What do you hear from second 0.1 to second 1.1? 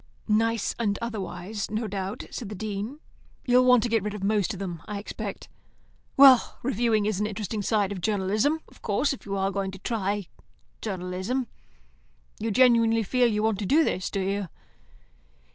"Nice and